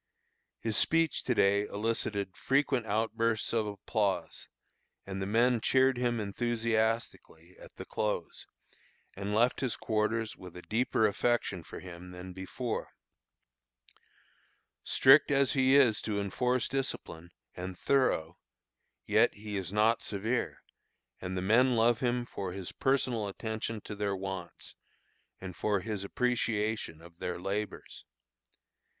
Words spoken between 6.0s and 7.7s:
enthusiastically